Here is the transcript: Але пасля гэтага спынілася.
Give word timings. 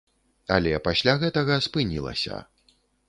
Але 0.55 0.71
пасля 0.87 1.13
гэтага 1.23 1.59
спынілася. 1.67 2.41